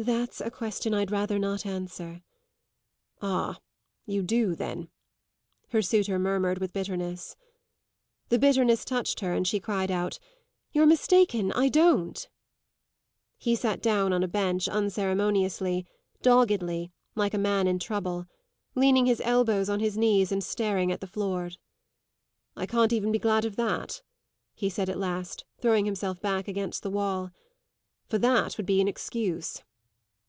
"That's 0.00 0.40
a 0.40 0.48
question 0.48 0.94
I'd 0.94 1.10
rather 1.10 1.40
not 1.40 1.66
answer." 1.66 2.22
"Ah, 3.20 3.58
you 4.06 4.22
do 4.22 4.54
then!" 4.54 4.90
her 5.70 5.82
suitor 5.82 6.20
murmured 6.20 6.58
with 6.58 6.72
bitterness. 6.72 7.34
The 8.28 8.38
bitterness 8.38 8.84
touched 8.84 9.18
her, 9.18 9.32
and 9.34 9.44
she 9.44 9.58
cried 9.58 9.90
out: 9.90 10.20
"You're 10.70 10.86
mistaken! 10.86 11.50
I 11.50 11.68
don't." 11.68 12.28
He 13.38 13.56
sat 13.56 13.82
down 13.82 14.12
on 14.12 14.22
a 14.22 14.28
bench, 14.28 14.68
unceremoniously, 14.68 15.84
doggedly, 16.22 16.92
like 17.16 17.34
a 17.34 17.38
man 17.38 17.66
in 17.66 17.80
trouble; 17.80 18.26
leaning 18.76 19.06
his 19.06 19.20
elbows 19.24 19.68
on 19.68 19.80
his 19.80 19.98
knees 19.98 20.30
and 20.30 20.44
staring 20.44 20.92
at 20.92 21.00
the 21.00 21.08
floor. 21.08 21.50
"I 22.56 22.66
can't 22.66 22.92
even 22.92 23.10
be 23.10 23.18
glad 23.18 23.44
of 23.44 23.56
that," 23.56 24.00
he 24.54 24.70
said 24.70 24.88
at 24.88 24.96
last, 25.00 25.44
throwing 25.60 25.86
himself 25.86 26.20
back 26.20 26.46
against 26.46 26.84
the 26.84 26.90
wall; 26.90 27.32
"for 28.06 28.18
that 28.18 28.56
would 28.56 28.66
be 28.66 28.80
an 28.80 28.86
excuse." 28.86 29.60